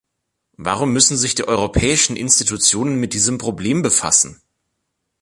[0.57, 4.41] Warum müssen sich die europäischen Institutionen mit diesem Problem befassen?